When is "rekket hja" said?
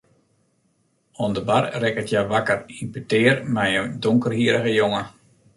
1.83-2.21